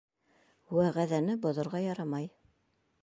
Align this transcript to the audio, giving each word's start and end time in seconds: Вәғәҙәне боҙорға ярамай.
Вәғәҙәне 0.77 1.37
боҙорға 1.43 1.83
ярамай. 1.85 2.29